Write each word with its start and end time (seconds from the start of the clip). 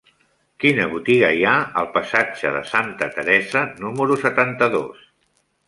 Quina 0.63 0.87
botiga 0.93 1.29
hi 1.39 1.43
ha 1.49 1.53
al 1.83 1.91
passatge 1.99 2.55
de 2.57 2.65
Santa 2.71 3.11
Teresa 3.19 3.65
número 3.85 4.21
setanta-dos? 4.25 5.09